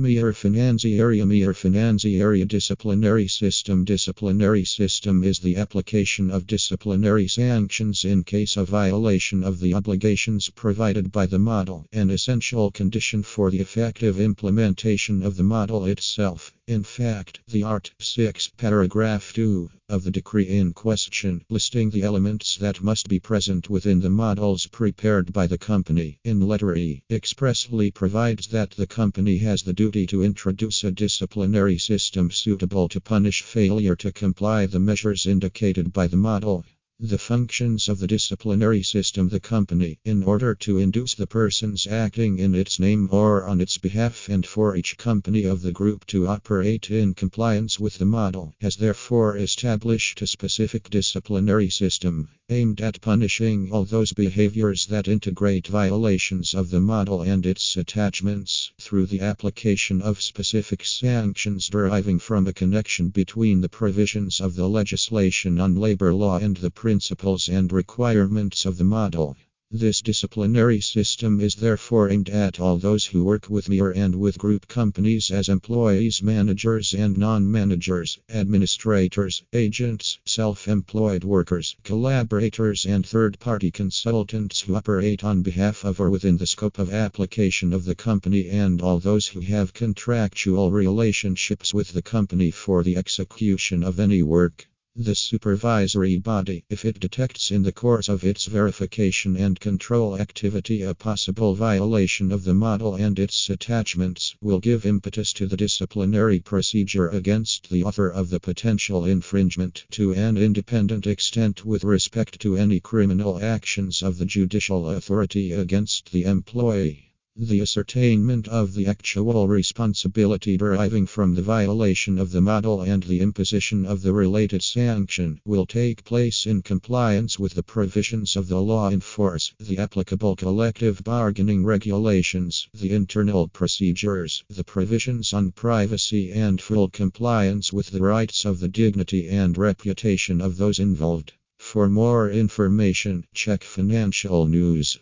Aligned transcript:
Mir 0.00 0.32
Finanziaria 0.32 1.26
Mir 1.26 1.52
Finanziaria 1.52 2.46
Disciplinary 2.46 3.26
System 3.26 3.84
Disciplinary 3.84 4.64
system 4.64 5.24
is 5.24 5.40
the 5.40 5.56
application 5.56 6.30
of 6.30 6.46
disciplinary 6.46 7.26
sanctions 7.26 8.04
in 8.04 8.22
case 8.22 8.56
of 8.56 8.68
violation 8.68 9.42
of 9.42 9.58
the 9.58 9.74
obligations 9.74 10.50
provided 10.50 11.10
by 11.10 11.26
the 11.26 11.40
model, 11.40 11.84
an 11.92 12.10
essential 12.10 12.70
condition 12.70 13.24
for 13.24 13.50
the 13.50 13.58
effective 13.58 14.20
implementation 14.20 15.20
of 15.20 15.36
the 15.36 15.42
model 15.42 15.84
itself. 15.84 16.54
In 16.68 16.84
fact, 16.84 17.40
the 17.48 17.62
Art. 17.62 17.90
6, 17.98 18.52
paragraph 18.56 19.32
2 19.32 19.70
of 19.88 20.04
the 20.04 20.10
decree 20.10 20.46
in 20.46 20.74
question, 20.74 21.42
listing 21.48 21.88
the 21.88 22.02
elements 22.02 22.58
that 22.58 22.82
must 22.82 23.08
be 23.08 23.18
present 23.18 23.70
within 23.70 24.00
the 24.00 24.10
models 24.10 24.66
prepared 24.66 25.32
by 25.32 25.46
the 25.46 25.56
company, 25.56 26.18
in 26.24 26.46
letter 26.46 26.76
E, 26.76 27.02
expressly 27.08 27.90
provides 27.90 28.48
that 28.48 28.72
the 28.72 28.86
company 28.86 29.38
has 29.38 29.62
the 29.62 29.72
duty 29.90 30.06
to 30.06 30.22
introduce 30.22 30.84
a 30.84 30.90
disciplinary 30.90 31.78
system 31.78 32.30
suitable 32.30 32.90
to 32.90 33.00
punish 33.00 33.40
failure 33.40 33.96
to 33.96 34.12
comply 34.12 34.66
the 34.66 34.78
measures 34.78 35.24
indicated 35.24 35.94
by 35.94 36.06
the 36.06 36.14
model. 36.14 36.62
The 37.00 37.16
functions 37.16 37.88
of 37.88 37.98
the 37.98 38.06
disciplinary 38.06 38.82
system 38.82 39.30
the 39.30 39.40
company, 39.40 39.98
in 40.04 40.24
order 40.24 40.54
to 40.56 40.76
induce 40.76 41.14
the 41.14 41.26
persons 41.26 41.86
acting 41.86 42.38
in 42.38 42.54
its 42.54 42.78
name 42.78 43.08
or 43.10 43.44
on 43.44 43.62
its 43.62 43.78
behalf 43.78 44.28
and 44.28 44.44
for 44.46 44.76
each 44.76 44.98
company 44.98 45.44
of 45.44 45.62
the 45.62 45.72
group 45.72 46.04
to 46.08 46.26
operate 46.28 46.90
in 46.90 47.14
compliance 47.14 47.80
with 47.80 47.96
the 47.96 48.04
model, 48.04 48.54
has 48.60 48.76
therefore 48.76 49.38
established 49.38 50.20
a 50.20 50.26
specific 50.26 50.90
disciplinary 50.90 51.70
system 51.70 52.28
aimed 52.50 52.80
at 52.80 52.98
punishing 53.02 53.70
all 53.70 53.84
those 53.84 54.14
behaviors 54.14 54.86
that 54.86 55.06
integrate 55.06 55.66
violations 55.66 56.54
of 56.54 56.70
the 56.70 56.80
model 56.80 57.20
and 57.20 57.44
its 57.44 57.76
attachments 57.76 58.72
through 58.80 59.04
the 59.04 59.20
application 59.20 60.00
of 60.00 60.22
specific 60.22 60.82
sanctions 60.82 61.68
deriving 61.68 62.18
from 62.18 62.46
a 62.46 62.52
connection 62.54 63.10
between 63.10 63.60
the 63.60 63.68
provisions 63.68 64.40
of 64.40 64.54
the 64.54 64.66
legislation 64.66 65.60
on 65.60 65.76
labor 65.76 66.14
law 66.14 66.38
and 66.38 66.56
the 66.56 66.70
principles 66.70 67.50
and 67.50 67.70
requirements 67.70 68.64
of 68.64 68.78
the 68.78 68.84
model. 68.84 69.36
This 69.70 70.00
disciplinary 70.00 70.80
system 70.80 71.42
is 71.42 71.56
therefore 71.56 72.08
aimed 72.08 72.30
at 72.30 72.58
all 72.58 72.78
those 72.78 73.04
who 73.04 73.22
work 73.22 73.50
with 73.50 73.68
Mir 73.68 73.90
and 73.90 74.16
with 74.16 74.38
group 74.38 74.66
companies 74.66 75.30
as 75.30 75.50
employees, 75.50 76.22
managers, 76.22 76.94
and 76.94 77.18
non 77.18 77.52
managers, 77.52 78.18
administrators, 78.30 79.42
agents, 79.52 80.20
self 80.24 80.66
employed 80.68 81.22
workers, 81.22 81.76
collaborators, 81.84 82.86
and 82.86 83.06
third 83.06 83.38
party 83.40 83.70
consultants 83.70 84.62
who 84.62 84.74
operate 84.74 85.22
on 85.22 85.42
behalf 85.42 85.84
of 85.84 86.00
or 86.00 86.08
within 86.08 86.38
the 86.38 86.46
scope 86.46 86.78
of 86.78 86.90
application 86.90 87.74
of 87.74 87.84
the 87.84 87.94
company, 87.94 88.48
and 88.48 88.80
all 88.80 88.98
those 88.98 89.26
who 89.26 89.40
have 89.40 89.74
contractual 89.74 90.72
relationships 90.72 91.74
with 91.74 91.92
the 91.92 92.00
company 92.00 92.50
for 92.50 92.82
the 92.82 92.96
execution 92.96 93.84
of 93.84 94.00
any 94.00 94.22
work. 94.22 94.66
The 95.00 95.14
supervisory 95.14 96.18
body, 96.18 96.64
if 96.68 96.84
it 96.84 96.98
detects 96.98 97.52
in 97.52 97.62
the 97.62 97.70
course 97.70 98.08
of 98.08 98.24
its 98.24 98.46
verification 98.46 99.36
and 99.36 99.60
control 99.60 100.18
activity 100.18 100.82
a 100.82 100.92
possible 100.92 101.54
violation 101.54 102.32
of 102.32 102.42
the 102.42 102.52
model 102.52 102.96
and 102.96 103.16
its 103.16 103.48
attachments, 103.48 104.34
will 104.40 104.58
give 104.58 104.84
impetus 104.84 105.32
to 105.34 105.46
the 105.46 105.56
disciplinary 105.56 106.40
procedure 106.40 107.06
against 107.10 107.70
the 107.70 107.84
author 107.84 108.08
of 108.08 108.28
the 108.30 108.40
potential 108.40 109.04
infringement 109.04 109.84
to 109.92 110.14
an 110.14 110.36
independent 110.36 111.06
extent 111.06 111.64
with 111.64 111.84
respect 111.84 112.40
to 112.40 112.56
any 112.56 112.80
criminal 112.80 113.38
actions 113.40 114.02
of 114.02 114.18
the 114.18 114.26
judicial 114.26 114.90
authority 114.90 115.52
against 115.52 116.10
the 116.10 116.24
employee. 116.24 117.07
The 117.40 117.60
ascertainment 117.60 118.48
of 118.48 118.74
the 118.74 118.88
actual 118.88 119.46
responsibility 119.46 120.56
deriving 120.56 121.06
from 121.06 121.36
the 121.36 121.42
violation 121.42 122.18
of 122.18 122.32
the 122.32 122.40
model 122.40 122.82
and 122.82 123.04
the 123.04 123.20
imposition 123.20 123.86
of 123.86 124.02
the 124.02 124.12
related 124.12 124.60
sanction 124.60 125.40
will 125.44 125.64
take 125.64 126.02
place 126.02 126.46
in 126.46 126.62
compliance 126.62 127.38
with 127.38 127.54
the 127.54 127.62
provisions 127.62 128.34
of 128.34 128.48
the 128.48 128.60
law 128.60 128.88
in 128.88 128.98
force, 128.98 129.52
the 129.60 129.78
applicable 129.78 130.34
collective 130.34 131.04
bargaining 131.04 131.64
regulations, 131.64 132.68
the 132.74 132.90
internal 132.90 133.46
procedures, 133.46 134.42
the 134.50 134.64
provisions 134.64 135.32
on 135.32 135.52
privacy, 135.52 136.32
and 136.32 136.60
full 136.60 136.88
compliance 136.88 137.72
with 137.72 137.90
the 137.92 138.02
rights 138.02 138.44
of 138.44 138.58
the 138.58 138.66
dignity 138.66 139.28
and 139.28 139.56
reputation 139.56 140.40
of 140.40 140.56
those 140.56 140.80
involved. 140.80 141.34
For 141.56 141.88
more 141.88 142.28
information, 142.28 143.26
check 143.32 143.62
Financial 143.62 144.48
News. 144.48 144.98